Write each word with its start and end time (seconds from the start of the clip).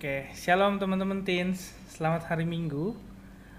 Oke, 0.00 0.32
shalom 0.32 0.80
teman-teman 0.80 1.20
teens. 1.28 1.76
Selamat 1.92 2.24
hari 2.32 2.48
Minggu. 2.48 2.96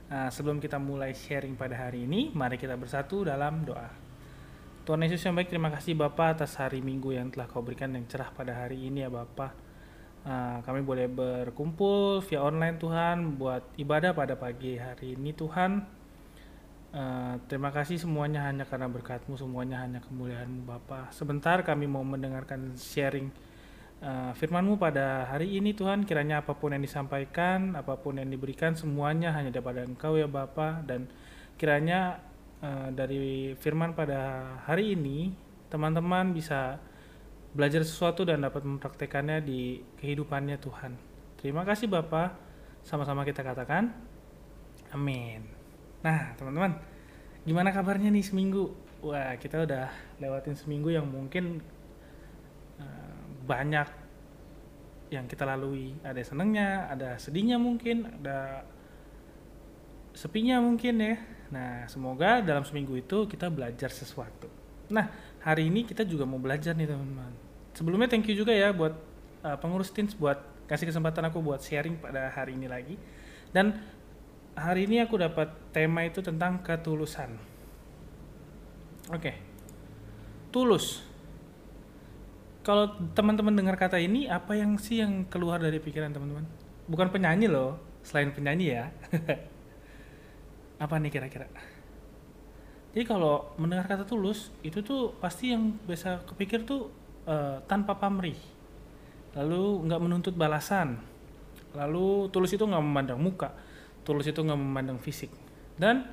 Nah, 0.10 0.34
sebelum 0.34 0.58
kita 0.58 0.82
mulai 0.82 1.14
sharing 1.14 1.54
pada 1.54 1.78
hari 1.78 2.10
ini, 2.10 2.34
mari 2.34 2.58
kita 2.58 2.74
bersatu 2.82 3.22
dalam 3.22 3.62
doa. 3.62 3.86
Tuhan 4.82 5.06
Yesus 5.06 5.22
yang 5.22 5.38
baik, 5.38 5.54
terima 5.54 5.70
kasih 5.70 5.94
Bapak 5.94 6.42
atas 6.42 6.58
hari 6.58 6.82
Minggu 6.82 7.14
yang 7.14 7.30
telah 7.30 7.46
Kau 7.46 7.62
berikan 7.62 7.94
yang 7.94 8.10
cerah 8.10 8.34
pada 8.34 8.58
hari 8.58 8.90
ini 8.90 9.06
ya 9.06 9.14
Bapak. 9.14 9.54
Nah, 10.26 10.66
kami 10.66 10.82
boleh 10.82 11.06
berkumpul 11.06 12.26
via 12.26 12.42
online 12.42 12.82
Tuhan 12.82 13.38
buat 13.38 13.62
ibadah 13.78 14.18
pada 14.18 14.34
pagi 14.34 14.82
hari 14.82 15.14
ini 15.14 15.38
Tuhan. 15.38 15.86
Uh, 16.90 17.38
terima 17.54 17.70
kasih 17.70 18.02
semuanya 18.02 18.50
hanya 18.50 18.66
karena 18.66 18.90
berkatmu, 18.90 19.38
semuanya 19.38 19.86
hanya 19.86 20.02
kemuliaanmu 20.02 20.66
Bapak. 20.66 21.14
Sebentar 21.14 21.62
kami 21.62 21.86
mau 21.86 22.02
mendengarkan 22.02 22.74
sharing 22.82 23.30
uh, 24.02 24.32
firman-Mu 24.36 24.76
pada 24.82 25.30
hari 25.30 25.58
ini 25.58 25.72
Tuhan. 25.72 26.04
Kiranya 26.04 26.44
apa 26.44 26.58
pun 26.58 26.74
yang 26.74 26.84
disampaikan, 26.84 27.78
apa 27.78 27.98
pun 27.98 28.18
yang 28.18 28.28
diberikan, 28.28 28.74
semuanya 28.74 29.32
hanya 29.38 29.54
daripada 29.54 29.86
Engkau 29.86 30.18
ya 30.18 30.28
Bapa. 30.28 30.82
Dan 30.84 31.08
kiranya 31.56 32.20
uh, 32.60 32.90
dari 32.92 33.54
firman 33.58 33.94
pada 33.94 34.54
hari 34.66 34.98
ini, 34.98 35.32
teman-teman 35.70 36.34
bisa 36.34 36.82
belajar 37.52 37.84
sesuatu 37.84 38.24
dan 38.24 38.44
dapat 38.44 38.64
mempraktekannya 38.64 39.44
di 39.44 39.84
kehidupannya 40.00 40.58
Tuhan. 40.60 40.96
Terima 41.40 41.66
kasih 41.68 41.88
Bapak. 41.92 42.38
Sama-sama 42.82 43.22
kita 43.22 43.46
katakan, 43.46 43.94
amin. 44.90 45.46
Nah, 46.02 46.34
teman-teman, 46.34 46.82
gimana 47.46 47.70
kabarnya 47.70 48.10
nih 48.10 48.26
seminggu? 48.26 48.74
Wah, 49.06 49.38
kita 49.38 49.66
udah 49.66 49.90
lewatin 50.18 50.58
seminggu 50.58 50.90
yang 50.90 51.06
mungkin 51.06 51.62
uh, 52.82 53.21
banyak 53.46 53.88
yang 55.12 55.28
kita 55.28 55.44
lalui. 55.44 55.94
Ada 56.02 56.24
senengnya, 56.24 56.88
ada 56.88 57.20
sedihnya 57.20 57.60
mungkin, 57.60 58.08
ada 58.08 58.64
sepinya 60.16 60.64
mungkin 60.64 60.96
ya. 60.98 61.16
Nah, 61.52 61.84
semoga 61.92 62.40
dalam 62.40 62.64
seminggu 62.64 62.96
itu 62.96 63.28
kita 63.28 63.52
belajar 63.52 63.92
sesuatu. 63.92 64.48
Nah, 64.88 65.12
hari 65.44 65.68
ini 65.68 65.84
kita 65.84 66.08
juga 66.08 66.24
mau 66.24 66.40
belajar 66.40 66.72
nih 66.72 66.88
teman-teman. 66.88 67.32
Sebelumnya 67.76 68.08
thank 68.08 68.28
you 68.28 68.36
juga 68.36 68.56
ya 68.56 68.72
buat 68.72 68.96
uh, 69.44 69.58
pengurus 69.60 69.92
teens 69.92 70.16
buat 70.16 70.40
kasih 70.68 70.88
kesempatan 70.88 71.28
aku 71.28 71.44
buat 71.44 71.60
sharing 71.60 72.00
pada 72.00 72.32
hari 72.32 72.56
ini 72.56 72.72
lagi. 72.72 72.96
Dan 73.52 73.76
hari 74.56 74.88
ini 74.88 75.04
aku 75.04 75.20
dapat 75.20 75.52
tema 75.76 76.08
itu 76.08 76.24
tentang 76.24 76.64
ketulusan. 76.64 77.36
Oke. 79.12 79.20
Okay. 79.20 79.36
Tulus. 80.56 81.11
Kalau 82.62 82.94
teman-teman 83.18 83.58
dengar 83.58 83.74
kata 83.78 83.98
ini, 83.98 84.30
apa 84.30 84.54
yang 84.54 84.78
sih 84.78 85.02
yang 85.02 85.26
keluar 85.26 85.58
dari 85.58 85.82
pikiran 85.82 86.14
teman-teman? 86.14 86.46
Bukan 86.86 87.10
penyanyi 87.10 87.50
loh, 87.50 87.82
selain 88.06 88.30
penyanyi 88.30 88.78
ya. 88.78 88.94
apa 90.84 90.96
nih 91.02 91.10
kira-kira? 91.10 91.50
Jadi 92.94 93.04
kalau 93.08 93.56
mendengar 93.58 93.90
kata 93.90 94.06
tulus, 94.06 94.54
itu 94.62 94.86
tuh 94.86 95.18
pasti 95.18 95.56
yang 95.56 95.74
biasa 95.90 96.28
kepikir 96.30 96.68
tuh 96.68 96.94
uh, 97.26 97.64
tanpa 97.66 97.98
pamrih. 97.98 98.38
Lalu 99.34 99.90
nggak 99.90 100.02
menuntut 100.02 100.34
balasan. 100.38 101.02
Lalu 101.74 102.30
tulus 102.30 102.54
itu 102.54 102.68
nggak 102.68 102.84
memandang 102.84 103.18
muka 103.18 103.72
tulus 104.02 104.26
itu 104.30 104.42
nggak 104.42 104.60
memandang 104.60 104.98
fisik 104.98 105.30
dan 105.78 106.06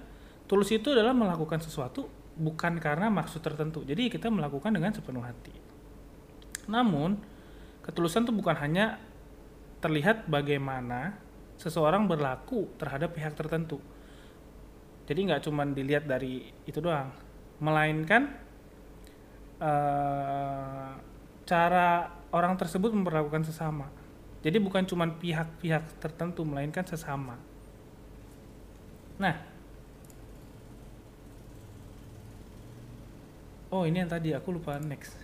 tulus 0.48 0.72
itu 0.72 0.92
adalah 0.92 1.16
melakukan 1.16 1.60
sesuatu 1.60 2.08
bukan 2.38 2.78
karena 2.78 3.10
maksud 3.10 3.40
tertentu 3.40 3.82
jadi 3.82 4.12
kita 4.12 4.28
melakukan 4.30 4.70
dengan 4.70 4.92
sepenuh 4.92 5.24
hati 5.24 5.52
namun 6.68 7.16
ketulusan 7.82 8.28
itu 8.28 8.32
bukan 8.36 8.54
hanya 8.60 9.00
terlihat 9.80 10.28
bagaimana 10.28 11.16
seseorang 11.58 12.06
berlaku 12.06 12.70
terhadap 12.78 13.16
pihak 13.16 13.34
tertentu. 13.34 13.80
Jadi 15.08 15.18
nggak 15.24 15.48
cuma 15.48 15.64
dilihat 15.64 16.04
dari 16.04 16.52
itu 16.68 16.78
doang 16.78 17.10
melainkan 17.58 18.28
uh, 19.58 20.94
cara 21.48 22.12
orang 22.30 22.54
tersebut 22.60 22.92
memperlakukan 22.92 23.48
sesama. 23.48 23.88
Jadi 24.44 24.62
bukan 24.62 24.86
cuma 24.86 25.10
pihak-pihak 25.10 25.98
tertentu 25.98 26.46
melainkan 26.46 26.86
sesama. 26.86 27.34
Nah, 29.18 29.34
oh 33.68 33.84
ini 33.84 34.00
yang 34.00 34.10
tadi 34.10 34.32
aku 34.32 34.54
lupa 34.54 34.76
next. 34.80 35.16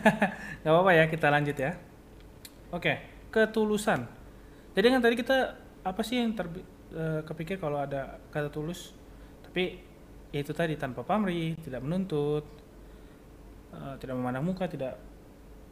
Gak 0.64 0.70
apa-apa 0.70 0.92
ya, 0.96 1.04
kita 1.08 1.28
lanjut 1.28 1.56
ya. 1.56 1.76
Oke, 2.70 3.02
ketulusan. 3.34 4.06
Jadi 4.72 4.86
kan 4.86 5.00
tadi 5.02 5.14
kita 5.18 5.36
apa 5.82 6.00
sih 6.06 6.22
yang 6.22 6.36
ter, 6.36 6.46
uh, 6.94 7.20
kepikir 7.26 7.58
kalau 7.58 7.82
ada 7.82 8.22
kata 8.30 8.48
tulus? 8.48 8.94
Tapi 9.42 9.82
ya 10.30 10.38
itu 10.38 10.54
tadi 10.54 10.78
tanpa 10.78 11.02
pamrih, 11.02 11.58
tidak 11.58 11.82
menuntut, 11.82 12.46
uh, 13.74 13.94
tidak 13.98 14.14
memandang 14.14 14.46
muka, 14.46 14.70
tidak 14.70 14.94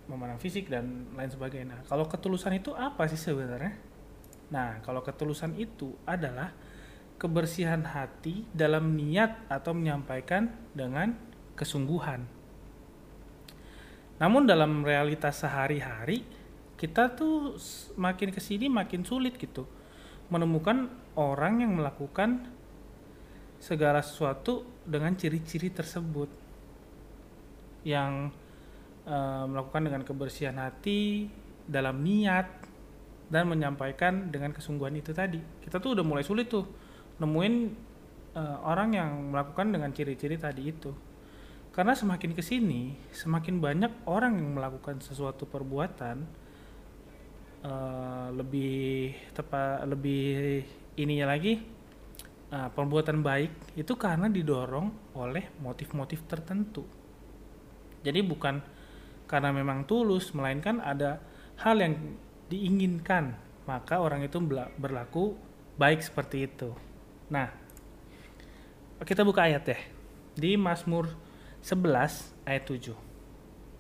memandang 0.09 0.41
fisik 0.41 0.67
dan 0.73 1.07
lain 1.15 1.31
sebagainya. 1.31 1.85
Kalau 1.87 2.09
ketulusan 2.09 2.57
itu 2.57 2.73
apa 2.75 3.07
sih 3.07 3.21
sebenarnya? 3.21 3.77
Nah, 4.49 4.81
kalau 4.81 5.05
ketulusan 5.05 5.53
itu 5.61 5.93
adalah 6.09 6.57
kebersihan 7.21 7.85
hati 7.85 8.49
dalam 8.55 8.97
niat 8.97 9.51
atau 9.53 9.77
menyampaikan 9.77 10.49
dengan 10.73 11.13
kesungguhan. 11.59 12.23
Namun 14.23 14.47
dalam 14.47 14.87
realitas 14.87 15.43
sehari-hari 15.43 16.23
kita 16.79 17.11
tuh 17.19 17.59
makin 17.99 18.31
ke 18.31 18.39
sini 18.39 18.71
makin 18.71 19.03
sulit 19.03 19.35
gitu. 19.35 19.67
Menemukan 20.31 20.87
orang 21.19 21.67
yang 21.67 21.75
melakukan 21.75 22.47
segala 23.59 23.99
sesuatu 23.99 24.63
dengan 24.87 25.19
ciri-ciri 25.19 25.75
tersebut. 25.75 26.31
Yang 27.83 28.31
e, 29.03 29.17
melakukan 29.51 29.83
dengan 29.91 30.03
kebersihan 30.07 30.55
hati 30.63 31.27
dalam 31.67 32.07
niat 32.07 32.47
dan 33.27 33.51
menyampaikan 33.51 34.31
dengan 34.31 34.55
kesungguhan 34.55 34.95
itu 34.95 35.11
tadi. 35.11 35.43
Kita 35.63 35.83
tuh 35.83 35.99
udah 35.99 36.05
mulai 36.07 36.23
sulit 36.23 36.47
tuh 36.47 36.65
nemuin 37.19 37.55
uh, 38.39 38.59
orang 38.63 38.95
yang 38.95 39.11
melakukan 39.35 39.75
dengan 39.75 39.91
ciri-ciri 39.91 40.39
tadi 40.39 40.71
itu 40.71 40.95
karena 41.79 41.95
semakin 41.95 42.35
ke 42.35 42.43
sini 42.43 42.99
semakin 43.15 43.63
banyak 43.63 43.93
orang 44.11 44.35
yang 44.35 44.59
melakukan 44.59 44.99
sesuatu 44.99 45.47
perbuatan 45.47 46.27
uh, 47.63 48.35
lebih 48.35 49.15
tepat 49.31 49.87
lebih 49.87 50.67
ininya 50.99 51.39
lagi 51.39 51.63
uh, 52.51 52.67
perbuatan 52.75 53.23
baik 53.23 53.79
itu 53.79 53.95
karena 53.95 54.27
didorong 54.27 55.15
oleh 55.15 55.55
motif-motif 55.63 56.27
tertentu 56.27 56.83
jadi 58.03 58.27
bukan 58.27 58.59
karena 59.31 59.55
memang 59.55 59.87
tulus 59.87 60.35
melainkan 60.35 60.83
ada 60.83 61.23
hal 61.63 61.79
yang 61.79 61.95
diinginkan 62.51 63.39
maka 63.71 64.03
orang 64.03 64.27
itu 64.27 64.43
berlaku 64.83 65.39
baik 65.79 66.03
seperti 66.03 66.51
itu 66.51 66.75
Nah, 67.29 67.53
kita 69.05 69.21
buka 69.21 69.45
ayat 69.45 69.63
deh. 69.69 69.83
Di 70.33 70.57
Mazmur 70.57 71.13
11 71.69 72.49
ayat 72.49 72.65
7. 72.65 72.97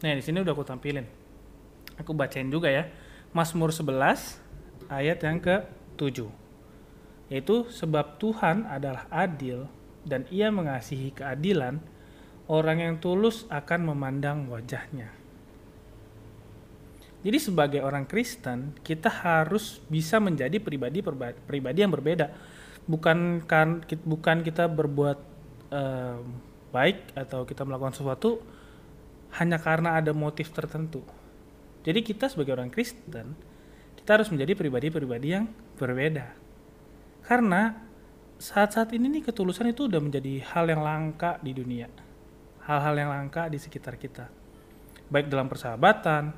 Nah, 0.05 0.13
di 0.13 0.21
sini 0.21 0.45
udah 0.45 0.53
aku 0.53 0.65
tampilin. 0.69 1.09
Aku 1.97 2.13
bacain 2.13 2.53
juga 2.53 2.69
ya. 2.69 2.85
Mazmur 3.33 3.73
11 3.73 4.37
ayat 4.93 5.19
yang 5.25 5.41
ke-7. 5.41 6.29
Yaitu 7.33 7.65
sebab 7.73 8.21
Tuhan 8.21 8.69
adalah 8.69 9.09
adil 9.09 9.65
dan 10.05 10.29
ia 10.29 10.53
mengasihi 10.53 11.17
keadilan, 11.17 11.81
orang 12.45 12.79
yang 12.85 12.95
tulus 13.01 13.49
akan 13.49 13.89
memandang 13.93 14.53
wajahnya. 14.53 15.09
Jadi 17.25 17.39
sebagai 17.41 17.81
orang 17.83 18.05
Kristen, 18.05 18.77
kita 18.85 19.11
harus 19.11 19.81
bisa 19.89 20.21
menjadi 20.21 20.61
pribadi 20.61 21.03
pribadi 21.49 21.79
yang 21.83 21.91
berbeda 21.91 22.31
bukan 22.89 23.45
kan 23.45 23.85
bukan 24.09 24.41
kita 24.41 24.65
berbuat 24.67 25.21
baik 26.71 27.17
atau 27.17 27.45
kita 27.49 27.65
melakukan 27.65 27.97
sesuatu 27.97 28.41
hanya 29.41 29.61
karena 29.61 29.97
ada 29.97 30.13
motif 30.17 30.53
tertentu. 30.53 31.05
Jadi 31.85 32.01
kita 32.05 32.29
sebagai 32.29 32.57
orang 32.57 32.73
Kristen 32.73 33.33
kita 33.97 34.21
harus 34.21 34.29
menjadi 34.33 34.57
pribadi-pribadi 34.57 35.29
yang 35.37 35.45
berbeda. 35.77 36.33
Karena 37.29 37.77
saat-saat 38.41 38.97
ini 38.97 39.21
nih 39.21 39.23
ketulusan 39.29 39.69
itu 39.69 39.85
udah 39.85 40.01
menjadi 40.01 40.41
hal 40.55 40.65
yang 40.69 40.81
langka 40.81 41.37
di 41.45 41.53
dunia. 41.53 41.93
Hal-hal 42.65 42.95
yang 42.97 43.11
langka 43.13 43.53
di 43.53 43.61
sekitar 43.61 44.01
kita. 44.01 44.29
Baik 45.09 45.29
dalam 45.29 45.49
persahabatan, 45.49 46.33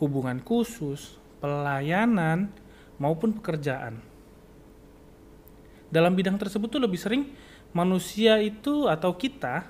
hubungan 0.00 0.40
khusus, 0.44 1.16
pelayanan, 1.40 2.52
maupun 3.00 3.36
pekerjaan 3.36 4.00
dalam 5.94 6.18
bidang 6.18 6.34
tersebut 6.34 6.66
tuh 6.66 6.82
lebih 6.82 6.98
sering 6.98 7.30
manusia 7.74 8.38
itu 8.38 8.86
atau 8.86 9.12
kita 9.18 9.66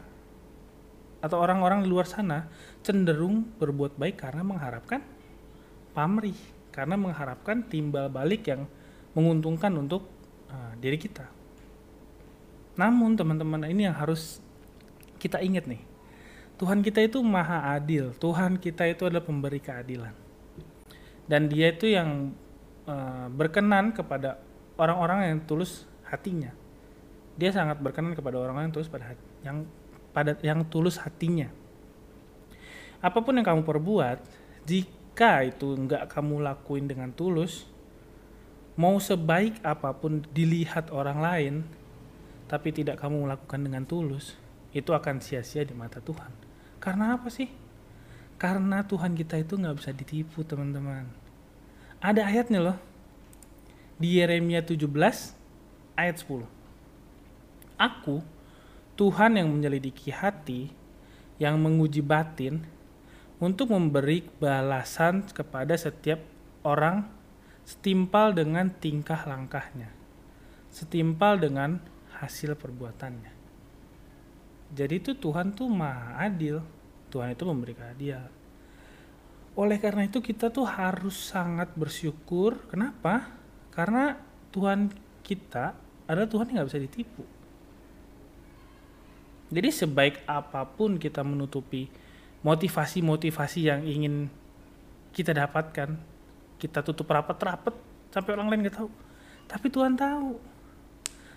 atau 1.25 1.41
orang-orang 1.41 1.81
di 1.81 1.89
luar 1.89 2.05
sana 2.05 2.53
cenderung 2.85 3.49
berbuat 3.57 3.97
baik 3.97 4.21
karena 4.21 4.45
mengharapkan 4.45 5.01
pamrih, 5.97 6.37
karena 6.69 7.01
mengharapkan 7.01 7.65
timbal 7.65 8.13
balik 8.13 8.45
yang 8.45 8.69
menguntungkan 9.17 9.73
untuk 9.73 10.05
uh, 10.53 10.77
diri 10.77 11.01
kita. 11.01 11.25
Namun 12.77 13.17
teman-teman 13.17 13.65
ini 13.71 13.89
yang 13.89 13.97
harus 13.97 14.45
kita 15.17 15.41
ingat 15.41 15.65
nih. 15.65 15.81
Tuhan 16.61 16.85
kita 16.85 17.01
itu 17.01 17.23
maha 17.25 17.73
adil. 17.73 18.13
Tuhan 18.21 18.61
kita 18.61 18.85
itu 18.87 19.09
adalah 19.09 19.25
pemberi 19.25 19.59
keadilan. 19.59 20.13
Dan 21.25 21.49
dia 21.49 21.73
itu 21.73 21.89
yang 21.89 22.37
uh, 22.85 23.27
berkenan 23.33 23.97
kepada 23.97 24.43
orang-orang 24.77 25.33
yang 25.33 25.39
tulus 25.49 25.89
hatinya. 26.05 26.53
Dia 27.35 27.51
sangat 27.51 27.83
berkenan 27.83 28.15
kepada 28.15 28.39
orang-orang 28.39 28.71
yang 28.71 28.75
tulus 28.75 28.91
pada 28.91 29.05
yang 29.43 29.67
pada 30.15 30.39
yang 30.41 30.63
tulus 30.67 31.03
hatinya. 31.03 31.51
Apa 33.03 33.21
pun 33.21 33.37
yang 33.37 33.45
kamu 33.45 33.67
perbuat, 33.67 34.23
jika 34.65 35.45
itu 35.45 35.77
enggak 35.77 36.09
kamu 36.09 36.41
lakuin 36.41 36.89
dengan 36.89 37.13
tulus, 37.13 37.69
mau 38.79 38.97
sebaik 38.97 39.61
apa 39.61 39.93
pun 39.93 40.23
dilihat 40.33 40.89
orang 40.95 41.19
lain, 41.21 41.55
tapi 42.49 42.73
tidak 42.73 43.03
kamu 43.03 43.29
melakukan 43.29 43.61
dengan 43.61 43.85
tulus, 43.85 44.39
itu 44.73 44.95
akan 44.95 45.21
sia-sia 45.21 45.67
di 45.67 45.75
mata 45.77 46.01
Tuhan. 46.01 46.31
Karena 46.81 47.19
apa 47.19 47.29
sih? 47.29 47.51
Karena 48.39 48.83
Tuhan 48.87 49.15
kita 49.15 49.39
itu 49.39 49.59
nggak 49.59 49.77
bisa 49.79 49.91
ditipu, 49.95 50.43
teman-teman. 50.43 51.07
Ada 52.03 52.29
ayatnya 52.29 52.61
loh. 52.61 52.79
Di 53.97 54.19
Yeremia 54.21 54.61
17 54.61 54.85
ayat 55.97 56.17
10. 56.19 56.54
Aku, 57.75 58.23
Tuhan 58.95 59.39
yang 59.39 59.51
menyelidiki 59.51 60.15
hati, 60.15 60.71
yang 61.43 61.59
menguji 61.59 62.01
batin, 62.01 62.63
untuk 63.43 63.75
memberi 63.75 64.23
balasan 64.39 65.27
kepada 65.27 65.75
setiap 65.75 66.23
orang 66.63 67.05
setimpal 67.67 68.31
dengan 68.31 68.71
tingkah 68.71 69.27
langkahnya, 69.27 69.91
setimpal 70.71 71.41
dengan 71.41 71.83
hasil 72.21 72.55
perbuatannya. 72.55 73.33
Jadi 74.75 74.95
itu 74.95 75.13
Tuhan 75.19 75.55
tuh 75.55 75.69
maha 75.69 76.25
adil, 76.25 76.63
Tuhan 77.11 77.35
itu 77.35 77.45
memberi 77.47 77.75
keadilan. 77.75 78.31
Oleh 79.55 79.79
karena 79.79 80.03
itu 80.03 80.19
kita 80.19 80.51
tuh 80.51 80.67
harus 80.67 81.15
sangat 81.15 81.71
bersyukur. 81.79 82.59
Kenapa? 82.67 83.31
Karena 83.71 84.19
Tuhan 84.51 84.91
kita 85.23 85.79
adalah 86.11 86.27
Tuhan 86.27 86.51
yang 86.51 86.63
nggak 86.63 86.71
bisa 86.75 86.83
ditipu. 86.83 87.23
Jadi 89.53 89.69
sebaik 89.69 90.25
apa 90.25 90.65
pun 90.65 90.97
kita 90.97 91.21
menutupi 91.21 91.89
motivasi-motivasi 92.45 93.61
yang 93.69 93.81
ingin 93.85 94.29
kita 95.13 95.37
dapatkan 95.37 95.97
kita 96.61 96.81
tutup 96.81 97.13
rapat-rapat 97.13 97.77
sampai 98.09 98.31
orang 98.37 98.49
lain 98.49 98.61
nggak 98.65 98.77
tahu. 98.81 98.91
Tapi 99.45 99.67
Tuhan 99.69 99.95
tahu. 100.01 100.41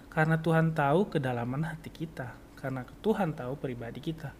Karena 0.07 0.39
Tuhan 0.39 0.71
tahu 0.71 0.99
kedalaman 1.11 1.67
hati 1.67 1.91
kita. 1.91 2.31
Karena 2.55 2.87
Tuhan 3.03 3.35
tahu 3.35 3.59
pribadi 3.59 3.99
kita. 3.99 4.31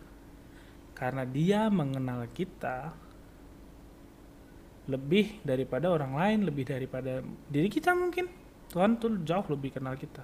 Karena 0.96 1.28
dia 1.28 1.68
mengenal 1.68 2.26
kita 2.32 2.96
lebih 4.88 5.44
daripada 5.44 5.92
orang 5.92 6.16
lain 6.16 6.48
lebih 6.48 6.64
daripada 6.64 7.20
diri 7.52 7.68
kita 7.68 7.92
mungkin. 7.92 8.32
Tuhan 8.72 8.96
tuh 8.96 9.22
jauh 9.28 9.46
lebih 9.52 9.76
kenal 9.76 10.00
kita 10.00 10.24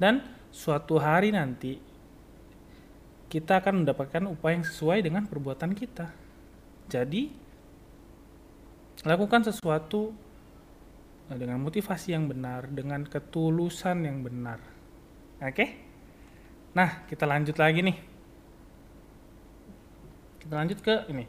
dan 0.00 0.24
suatu 0.48 0.96
hari 0.96 1.30
nanti 1.30 1.76
kita 3.30 3.62
akan 3.62 3.84
mendapatkan 3.84 4.26
upaya 4.26 4.58
yang 4.58 4.66
sesuai 4.66 5.06
dengan 5.06 5.28
perbuatan 5.28 5.70
kita. 5.76 6.10
Jadi, 6.90 7.30
lakukan 9.06 9.46
sesuatu 9.46 10.10
eh, 11.30 11.38
dengan 11.38 11.62
motivasi 11.62 12.10
yang 12.10 12.26
benar, 12.26 12.66
dengan 12.66 13.06
ketulusan 13.06 14.02
yang 14.02 14.26
benar. 14.26 14.58
Oke? 15.38 15.66
Nah, 16.74 17.06
kita 17.06 17.22
lanjut 17.28 17.54
lagi 17.54 17.86
nih. 17.86 17.98
Kita 20.42 20.54
lanjut 20.56 20.78
ke 20.82 21.06
ini. 21.14 21.28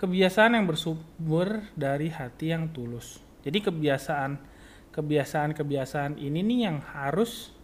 Kebiasaan 0.00 0.56
yang 0.56 0.64
bersumber 0.64 1.68
dari 1.76 2.08
hati 2.08 2.52
yang 2.52 2.72
tulus. 2.72 3.20
Jadi 3.44 3.60
kebiasaan 3.60 4.32
kebiasaan-kebiasaan 4.96 6.16
ini 6.16 6.40
nih 6.40 6.60
yang 6.64 6.80
harus 6.80 7.55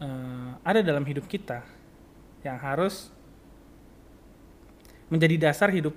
uh, 0.00 0.58
ada 0.64 0.80
dalam 0.80 1.04
hidup 1.04 1.26
kita 1.28 1.62
yang 2.42 2.58
harus 2.58 3.10
menjadi 5.12 5.50
dasar 5.50 5.68
hidup 5.70 5.94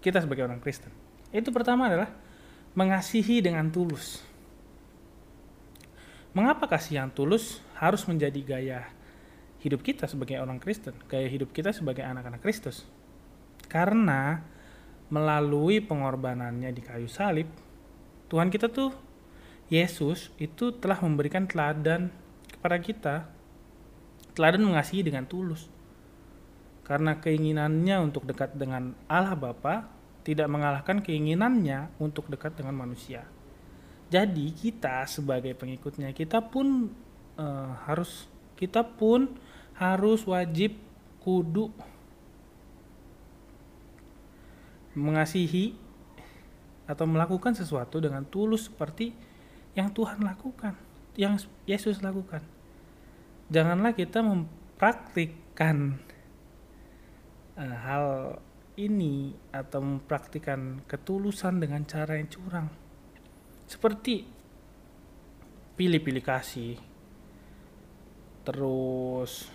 kita 0.00 0.20
sebagai 0.20 0.44
orang 0.46 0.60
Kristen. 0.60 0.92
Itu 1.34 1.50
pertama 1.50 1.90
adalah 1.90 2.12
mengasihi 2.76 3.42
dengan 3.42 3.70
tulus. 3.70 4.22
Mengapa 6.34 6.66
kasih 6.66 6.98
yang 7.02 7.10
tulus 7.14 7.62
harus 7.78 8.02
menjadi 8.10 8.40
gaya 8.42 8.80
hidup 9.62 9.80
kita 9.86 10.10
sebagai 10.10 10.42
orang 10.42 10.58
Kristen, 10.58 10.92
gaya 11.06 11.30
hidup 11.30 11.54
kita 11.54 11.70
sebagai 11.70 12.02
anak-anak 12.02 12.42
Kristus? 12.42 12.82
Karena 13.70 14.42
melalui 15.08 15.78
pengorbanannya 15.78 16.74
di 16.74 16.82
kayu 16.82 17.06
salib, 17.06 17.46
Tuhan 18.26 18.50
kita 18.50 18.66
tuh 18.66 18.90
Yesus 19.70 20.34
itu 20.36 20.74
telah 20.76 20.98
memberikan 21.00 21.46
teladan 21.46 22.10
kepada 22.50 22.76
kita, 22.82 23.14
teladan 24.34 24.66
mengasihi 24.66 25.06
dengan 25.06 25.24
tulus 25.24 25.70
karena 26.84 27.16
keinginannya 27.16 27.96
untuk 28.02 28.28
dekat 28.28 28.52
dengan 28.54 28.92
Allah 29.08 29.32
Bapa 29.34 29.88
tidak 30.24 30.48
mengalahkan 30.52 31.00
keinginannya 31.00 31.92
untuk 32.00 32.28
dekat 32.28 32.56
dengan 32.56 32.76
manusia. 32.76 33.24
Jadi 34.12 34.52
kita 34.52 35.08
sebagai 35.08 35.56
pengikutnya 35.56 36.12
kita 36.12 36.44
pun 36.44 36.92
uh, 37.40 37.72
harus 37.88 38.28
kita 38.54 38.84
pun 38.84 39.32
harus 39.74 40.22
wajib 40.28 40.76
kudu 41.24 41.72
mengasihi 44.94 45.74
atau 46.84 47.08
melakukan 47.08 47.56
sesuatu 47.56 47.98
dengan 47.98 48.22
tulus 48.28 48.68
seperti 48.70 49.16
yang 49.74 49.90
Tuhan 49.90 50.22
lakukan, 50.22 50.78
yang 51.18 51.34
Yesus 51.66 51.98
lakukan. 52.04 52.53
Janganlah 53.52 53.92
kita 53.92 54.24
mempraktikkan 54.24 56.00
uh, 57.60 57.76
hal 57.84 58.06
ini 58.74 59.36
atau 59.54 59.84
mempraktikkan 59.84 60.82
ketulusan 60.88 61.62
dengan 61.62 61.84
cara 61.86 62.18
yang 62.18 62.26
curang. 62.26 62.68
Seperti 63.68 64.26
pilih-pilih 65.74 66.24
kasih 66.24 66.78
terus 68.44 69.48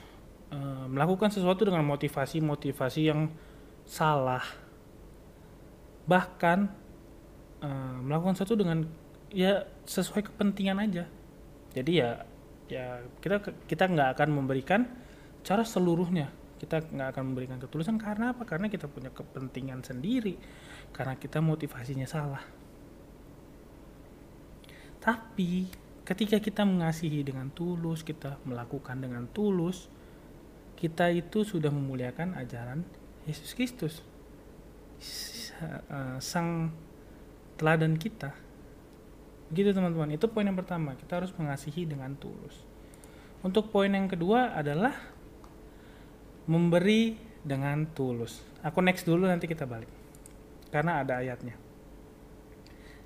uh, 0.49 0.85
melakukan 0.89 1.29
sesuatu 1.29 1.65
dengan 1.65 1.85
motivasi-motivasi 1.85 3.01
yang 3.05 3.29
salah. 3.85 4.41
Bahkan 6.09 6.59
uh, 7.61 7.97
melakukan 8.01 8.33
sesuatu 8.33 8.57
dengan 8.57 8.85
ya 9.29 9.65
sesuai 9.85 10.29
kepentingan 10.33 10.77
aja. 10.81 11.05
Jadi 11.73 12.01
ya 12.01 12.28
ya 12.69 13.03
kita 13.19 13.41
kita 13.67 13.83
nggak 13.89 14.15
akan 14.15 14.29
memberikan 14.29 14.85
cara 15.43 15.65
seluruhnya. 15.65 16.29
Kita 16.59 16.83
nggak 16.83 17.09
akan 17.15 17.23
memberikan 17.31 17.57
ketulusan 17.57 17.95
karena 17.97 18.35
apa? 18.35 18.43
Karena 18.43 18.67
kita 18.67 18.85
punya 18.85 19.09
kepentingan 19.09 19.83
sendiri. 19.83 20.35
Karena 20.93 21.15
kita 21.17 21.41
motivasinya 21.41 22.05
salah. 22.05 22.43
Tapi 24.99 25.65
ketika 26.03 26.37
kita 26.37 26.67
mengasihi 26.67 27.21
dengan 27.21 27.53
tulus 27.53 28.01
kita 28.01 28.41
melakukan 28.41 28.97
dengan 28.97 29.29
tulus 29.29 29.85
kita 30.73 31.13
itu 31.13 31.45
sudah 31.45 31.69
memuliakan 31.69 32.33
ajaran 32.39 32.81
Yesus 33.29 33.53
Kristus. 33.53 34.01
Eh, 35.59 36.17
sang 36.23 36.71
teladan 37.59 37.99
kita 37.99 38.31
gitu 39.49 39.73
teman-teman 39.73 40.13
itu 40.13 40.25
poin 40.29 40.45
yang 40.45 40.57
pertama 40.57 40.93
kita 40.93 41.21
harus 41.23 41.33
mengasihi 41.33 41.89
dengan 41.89 42.13
tulus 42.17 42.69
untuk 43.39 43.71
poin 43.71 43.87
yang 43.87 44.11
kedua 44.11 44.51
adalah 44.51 44.91
memberi 46.49 47.15
dengan 47.39 47.87
tulus. 47.87 48.43
Aku 48.59 48.83
next 48.83 49.07
dulu 49.07 49.23
nanti 49.29 49.47
kita 49.47 49.63
balik. 49.63 49.87
Karena 50.73 50.99
ada 50.99 51.23
ayatnya. 51.23 51.55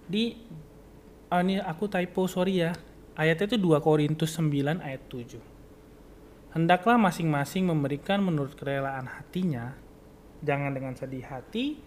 Di 0.10 0.34
oh 1.30 1.42
ini 1.44 1.62
aku 1.62 1.86
typo 1.86 2.26
sorry 2.26 2.66
ya. 2.66 2.74
Ayatnya 3.14 3.54
itu 3.54 3.58
2 3.62 3.78
Korintus 3.86 4.34
9 4.42 4.82
ayat 4.82 5.06
7. 5.06 5.38
Hendaklah 6.58 6.98
masing-masing 6.98 7.70
memberikan 7.70 8.26
menurut 8.26 8.58
kerelaan 8.58 9.06
hatinya, 9.06 9.78
jangan 10.42 10.74
dengan 10.74 10.98
sedih 10.98 11.22
hati 11.22 11.78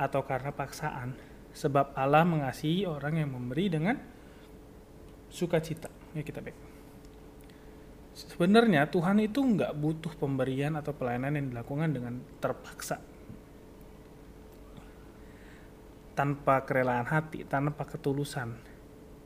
atau 0.00 0.24
karena 0.24 0.52
paksaan, 0.52 1.12
sebab 1.56 1.96
Allah 1.96 2.28
mengasihi 2.28 2.84
orang 2.84 3.24
yang 3.24 3.32
memberi 3.32 3.72
dengan 3.72 3.96
sukacita. 5.32 5.88
Ya 6.12 6.20
kita 6.20 6.44
baik 6.44 6.56
sebenarnya 8.16 8.88
Tuhan 8.88 9.20
itu 9.20 9.44
nggak 9.44 9.76
butuh 9.76 10.12
pemberian 10.16 10.72
atau 10.80 10.96
pelayanan 10.96 11.36
yang 11.36 11.46
dilakukan 11.52 11.88
dengan 11.92 12.14
terpaksa. 12.40 12.96
tanpa 16.16 16.64
kerelaan 16.64 17.04
hati, 17.04 17.44
tanpa 17.44 17.84
ketulusan. 17.84 18.56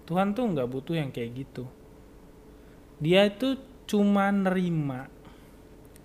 Tuhan 0.05 0.35
tuh 0.35 0.51
nggak 0.51 0.67
butuh 0.67 0.99
yang 0.99 1.15
kayak 1.15 1.47
gitu. 1.47 1.65
Dia 2.99 3.31
itu 3.31 3.55
cuma 3.87 4.29
nerima 4.35 5.07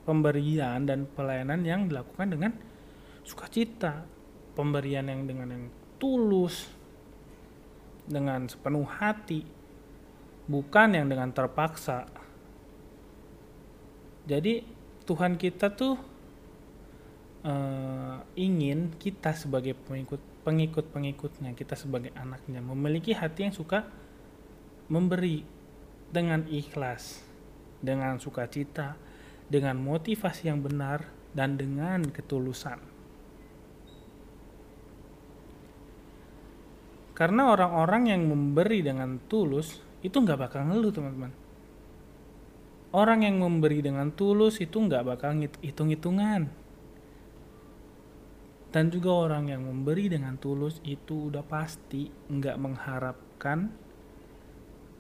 pemberian 0.05 0.85
dan 0.85 1.09
pelayanan 1.09 1.65
yang 1.65 1.89
dilakukan 1.89 2.29
dengan 2.29 2.53
sukacita, 3.25 4.05
pemberian 4.53 5.09
yang 5.09 5.25
dengan 5.25 5.49
yang 5.49 5.65
tulus, 5.97 6.75
dengan 8.05 8.45
sepenuh 8.45 8.85
hati, 8.85 9.41
bukan 10.45 10.93
yang 10.93 11.09
dengan 11.09 11.33
terpaksa. 11.33 12.05
Jadi 14.25 14.65
Tuhan 15.05 15.37
kita 15.37 15.73
tuh 15.73 15.97
uh, 17.45 18.17
ingin 18.33 18.93
kita 18.97 19.33
sebagai 19.37 19.77
pengikut 19.77 20.21
pengikut 20.45 20.85
pengikutnya, 20.93 21.57
kita 21.57 21.73
sebagai 21.73 22.13
anaknya 22.13 22.61
memiliki 22.61 23.13
hati 23.13 23.49
yang 23.49 23.53
suka 23.53 23.85
memberi 24.89 25.41
dengan 26.13 26.45
ikhlas, 26.45 27.25
dengan 27.81 28.21
sukacita, 28.21 28.97
dengan 29.49 29.77
motivasi 29.81 30.49
yang 30.49 30.61
benar 30.61 31.09
dan 31.33 31.57
dengan 31.57 32.05
ketulusan. 32.05 32.94
Karena 37.15 37.47
orang-orang 37.47 38.11
yang 38.11 38.27
memberi 38.27 38.83
dengan 38.83 39.15
tulus 39.31 39.79
itu 40.03 40.19
nggak 40.19 40.35
bakal 40.35 40.67
ngeluh 40.67 40.91
teman-teman. 40.91 41.31
Orang 42.91 43.23
yang 43.23 43.39
memberi 43.39 43.79
dengan 43.79 44.11
tulus 44.11 44.59
itu 44.59 44.75
nggak 44.75 45.03
bakal 45.07 45.31
hitung-hitungan. 45.63 46.51
Dan 48.75 48.91
juga 48.91 49.31
orang 49.31 49.47
yang 49.47 49.63
memberi 49.63 50.11
dengan 50.11 50.35
tulus 50.35 50.83
itu 50.83 51.31
udah 51.31 51.47
pasti 51.47 52.11
nggak 52.11 52.59
mengharapkan 52.59 53.71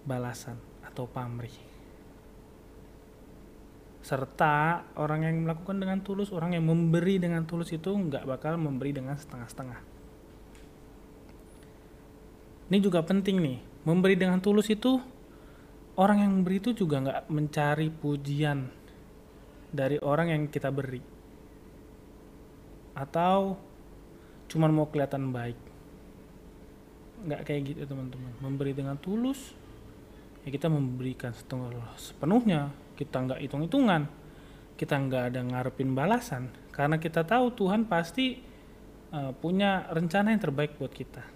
balasan 0.07 0.55
atau 0.87 1.11
pamrih. 1.11 1.51
Serta 3.99 4.87
orang 4.95 5.27
yang 5.27 5.43
melakukan 5.43 5.83
dengan 5.83 5.99
tulus, 5.99 6.31
orang 6.31 6.55
yang 6.55 6.63
memberi 6.63 7.19
dengan 7.19 7.43
tulus 7.43 7.75
itu 7.75 7.91
nggak 7.91 8.23
bakal 8.23 8.55
memberi 8.55 8.95
dengan 8.95 9.19
setengah-setengah 9.19 9.94
ini 12.65 12.77
juga 12.81 13.05
penting 13.05 13.37
nih. 13.41 13.57
Memberi 13.85 14.17
dengan 14.17 14.41
tulus 14.41 14.65
itu 14.73 14.97
orang 16.01 16.25
yang 16.25 16.31
memberi 16.41 16.57
itu 16.57 16.73
juga 16.73 16.97
nggak 17.05 17.21
mencari 17.29 17.93
pujian 17.93 18.65
dari 19.69 20.01
orang 20.01 20.33
yang 20.33 20.41
kita 20.49 20.73
beri. 20.73 21.01
Atau 22.97 23.61
cuman 24.49 24.71
mau 24.73 24.89
kelihatan 24.89 25.29
baik. 25.29 25.59
Nggak 27.29 27.41
kayak 27.45 27.61
gitu 27.69 27.81
teman-teman. 27.85 28.33
Memberi 28.41 28.73
dengan 28.73 28.97
tulus 28.97 29.53
ya 30.41 30.49
kita 30.49 30.65
memberikan 30.65 31.29
sepenuhnya. 32.01 32.73
Kita 32.97 33.21
nggak 33.21 33.45
hitung-hitungan. 33.45 34.09
Kita 34.73 34.97
nggak 34.97 35.23
ada 35.29 35.39
ngarepin 35.45 35.93
balasan. 35.93 36.49
Karena 36.73 36.97
kita 36.97 37.21
tahu 37.21 37.53
Tuhan 37.53 37.85
pasti 37.85 38.41
uh, 39.13 39.37
punya 39.37 39.85
rencana 39.93 40.33
yang 40.33 40.41
terbaik 40.41 40.81
buat 40.81 40.89
kita 40.89 41.35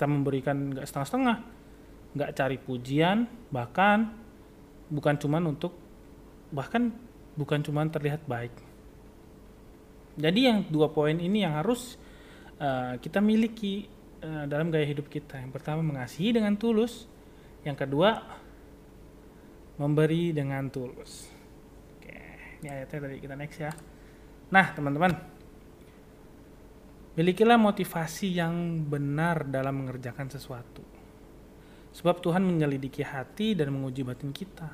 kita 0.00 0.08
memberikan 0.08 0.72
nggak 0.72 0.88
setengah-setengah 0.88 1.36
nggak 2.16 2.30
cari 2.32 2.56
pujian 2.56 3.28
bahkan 3.52 4.08
bukan 4.88 5.20
cuman 5.20 5.52
untuk 5.52 5.76
bahkan 6.48 6.88
bukan 7.36 7.60
cuman 7.60 7.92
terlihat 7.92 8.24
baik. 8.24 8.56
Jadi 10.16 10.40
yang 10.48 10.64
dua 10.72 10.88
poin 10.88 11.20
ini 11.20 11.44
yang 11.44 11.52
harus 11.52 12.00
uh, 12.56 12.96
kita 12.96 13.20
miliki 13.20 13.92
uh, 14.24 14.48
dalam 14.48 14.72
gaya 14.72 14.88
hidup 14.88 15.12
kita. 15.12 15.36
Yang 15.36 15.60
pertama 15.60 15.84
mengasihi 15.84 16.32
dengan 16.32 16.56
tulus. 16.56 17.04
Yang 17.60 17.84
kedua 17.84 18.24
memberi 19.76 20.32
dengan 20.32 20.64
tulus. 20.72 21.28
Oke 22.00 22.16
ini 22.64 22.72
ayatnya 22.72 23.04
tadi 23.04 23.16
kita 23.20 23.36
next 23.36 23.60
ya. 23.60 23.72
Nah 24.48 24.64
teman-teman 24.72 25.29
Milikilah 27.10 27.58
motivasi 27.58 28.38
yang 28.38 28.86
benar 28.86 29.42
dalam 29.50 29.82
mengerjakan 29.82 30.30
sesuatu. 30.30 30.86
Sebab 31.90 32.22
Tuhan 32.22 32.46
menyelidiki 32.46 33.02
hati 33.02 33.58
dan 33.58 33.74
menguji 33.74 34.06
batin 34.06 34.30
kita. 34.30 34.70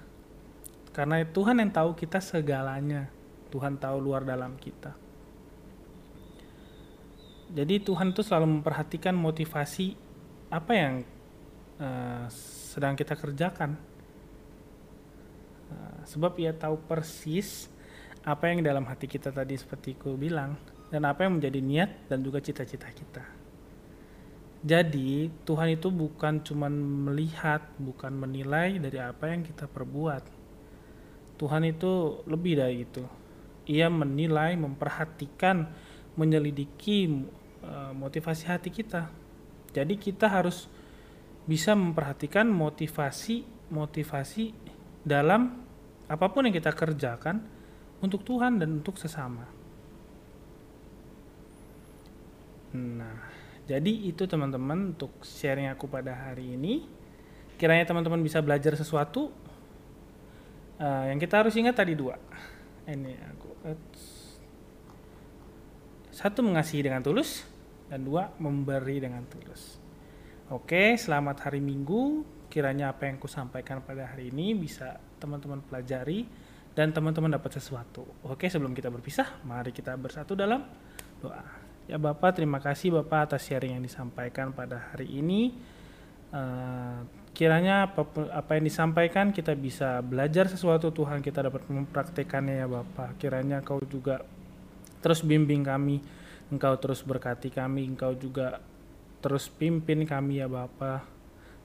Karena 0.93 1.25
Tuhan 1.25 1.65
yang 1.65 1.73
tahu 1.73 1.97
kita 1.97 2.21
segalanya. 2.21 3.09
Tuhan 3.49 3.81
tahu 3.81 3.97
luar 4.05 4.21
dalam 4.29 4.53
kita. 4.61 4.93
Jadi 7.57 7.81
Tuhan 7.81 8.13
itu 8.13 8.21
selalu 8.21 8.61
memperhatikan 8.61 9.17
motivasi 9.17 9.97
apa 10.53 10.73
yang 10.77 10.95
uh, 11.81 12.29
sedang 12.69 12.93
kita 13.01 13.17
kerjakan. 13.17 13.81
Uh, 15.73 16.01
sebab 16.05 16.37
ia 16.37 16.53
tahu 16.53 16.77
persis 16.85 17.73
apa 18.27 18.53
yang 18.53 18.61
dalam 18.61 18.85
hati 18.85 19.09
kita 19.09 19.33
tadi 19.33 19.57
seperti 19.57 19.97
ku 19.97 20.21
bilang 20.21 20.76
dan 20.97 21.13
apa 21.13 21.29
yang 21.29 21.37
menjadi 21.37 21.61
niat 21.61 22.09
dan 22.09 22.25
juga 22.25 22.41
cita-cita 22.41 22.89
kita. 22.89 23.21
Jadi, 24.65 25.29
Tuhan 25.45 25.77
itu 25.77 25.93
bukan 25.93 26.41
cuma 26.41 26.73
melihat, 26.73 27.61
bukan 27.77 28.17
menilai 28.17 28.81
dari 28.81 28.97
apa 28.97 29.29
yang 29.29 29.45
kita 29.45 29.69
perbuat. 29.69 30.25
Tuhan 31.37 31.69
itu 31.69 32.25
lebih 32.25 32.57
dari 32.57 32.89
itu. 32.89 33.05
Ia 33.69 33.93
menilai, 33.93 34.57
memperhatikan, 34.57 35.69
menyelidiki 36.17 37.29
uh, 37.61 37.93
motivasi 37.93 38.49
hati 38.49 38.73
kita. 38.73 39.13
Jadi, 39.77 40.01
kita 40.01 40.33
harus 40.33 40.65
bisa 41.45 41.77
memperhatikan 41.77 42.49
motivasi-motivasi 42.49 44.57
dalam 45.05 45.61
apa 46.09 46.25
pun 46.33 46.49
yang 46.49 46.57
kita 46.57 46.73
kerjakan 46.73 47.45
untuk 48.01 48.25
Tuhan 48.25 48.65
dan 48.65 48.81
untuk 48.81 48.97
sesama. 48.97 49.56
Nah, 52.77 53.17
jadi 53.65 53.93
itu 54.07 54.29
teman-teman 54.29 54.93
untuk 54.93 55.17
sharing 55.25 55.73
aku 55.73 55.89
pada 55.89 56.13
hari 56.13 56.55
ini. 56.55 56.85
Kiranya 57.57 57.89
teman-teman 57.89 58.21
bisa 58.21 58.45
belajar 58.45 58.77
sesuatu. 58.77 59.33
Uh, 60.77 61.09
yang 61.09 61.17
kita 61.17 61.41
harus 61.41 61.57
ingat 61.57 61.73
tadi 61.73 61.97
dua. 61.97 62.21
Ini 62.85 63.13
aku 63.33 63.49
satu 66.17 66.41
mengasihi 66.41 66.85
dengan 66.85 67.01
tulus 67.05 67.45
dan 67.89 68.05
dua 68.05 68.33
memberi 68.41 69.01
dengan 69.01 69.25
tulus. 69.29 69.77
Oke, 70.53 70.95
selamat 70.97 71.49
hari 71.49 71.59
Minggu. 71.59 72.23
Kiranya 72.47 72.95
apa 72.95 73.11
yang 73.11 73.19
kusampaikan 73.19 73.83
pada 73.83 74.15
hari 74.15 74.31
ini 74.31 74.55
bisa 74.55 75.03
teman-teman 75.19 75.59
pelajari 75.61 76.25
dan 76.73 76.95
teman-teman 76.95 77.35
dapat 77.35 77.59
sesuatu. 77.59 78.07
Oke, 78.23 78.47
sebelum 78.47 78.73
kita 78.73 78.93
berpisah, 78.93 79.43
mari 79.43 79.75
kita 79.75 79.93
bersatu 79.99 80.39
dalam 80.39 80.63
doa. 81.19 81.66
Ya 81.87 82.03
Bapak, 82.03 82.35
terima 82.35 82.59
kasih 82.59 82.91
Bapak 82.91 83.31
atas 83.31 83.47
sharing 83.47 83.79
yang 83.79 83.85
disampaikan 83.87 84.51
pada 84.51 84.91
hari 84.91 85.07
ini. 85.23 85.55
Uh, 86.35 87.07
kiranya 87.31 87.87
apa, 87.87 88.03
apa 88.35 88.59
yang 88.59 88.67
disampaikan 88.67 89.31
kita 89.31 89.55
bisa 89.55 90.03
belajar 90.03 90.51
sesuatu 90.51 90.91
Tuhan, 90.91 91.23
kita 91.23 91.47
dapat 91.47 91.63
mempraktekannya 91.71 92.59
ya 92.59 92.67
Bapak. 92.67 93.23
Kiranya 93.23 93.63
Kau 93.63 93.79
juga 93.87 94.27
terus 94.99 95.23
bimbing 95.23 95.63
kami, 95.63 96.03
Engkau 96.51 96.75
terus 96.83 97.07
berkati 97.07 97.55
kami, 97.55 97.87
Engkau 97.87 98.19
juga 98.19 98.59
terus 99.23 99.47
pimpin 99.47 100.03
kami 100.03 100.43
ya 100.43 100.51
Bapak 100.51 101.07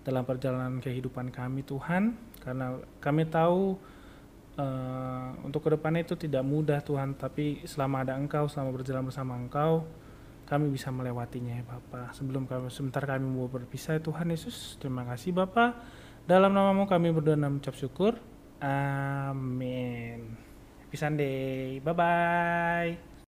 dalam 0.05 0.21
perjalanan 0.21 0.77
kehidupan 0.77 1.33
kami 1.33 1.65
Tuhan, 1.65 2.13
karena 2.45 2.77
kami 3.01 3.25
tahu 3.25 3.73
uh, 4.61 5.33
untuk 5.41 5.65
ke 5.65 5.73
depannya 5.73 6.05
itu 6.05 6.13
tidak 6.13 6.45
mudah 6.45 6.77
Tuhan, 6.85 7.17
tapi 7.17 7.65
selama 7.65 8.05
ada 8.05 8.13
Engkau, 8.13 8.45
selama 8.45 8.69
berjalan 8.77 9.09
bersama 9.09 9.33
Engkau, 9.33 9.89
kami 10.51 10.67
bisa 10.67 10.91
melewatinya 10.91 11.55
ya 11.55 11.63
Bapak. 11.63 12.11
Sebelum 12.11 12.43
kami 12.43 12.67
sebentar 12.67 13.07
kami 13.07 13.23
mau 13.23 13.47
berpisah 13.47 14.03
Tuhan 14.03 14.35
Yesus, 14.35 14.75
terima 14.83 15.07
kasih 15.07 15.31
Bapak. 15.31 15.79
Dalam 16.27 16.51
namamu 16.51 16.91
kami 16.91 17.15
berdoa 17.15 17.39
dan 17.39 17.47
mengucap 17.47 17.79
syukur. 17.79 18.19
Amin. 18.59 20.35
Happy 20.83 20.97
Sunday. 20.99 21.79
Bye-bye. 21.79 23.10